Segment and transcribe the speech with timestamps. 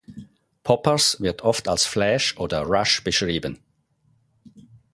[0.63, 3.59] Poppers wird oft als „Flash“ oder „Rush“ beschrieben.